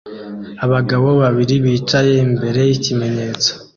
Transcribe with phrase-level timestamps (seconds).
[0.65, 3.51] Abagabo babiri bicaye imbere yikimenyetso